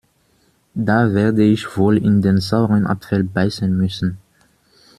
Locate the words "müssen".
3.77-4.17